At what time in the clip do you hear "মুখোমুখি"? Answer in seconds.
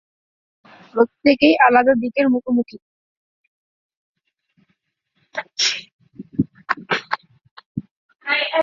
2.29-2.77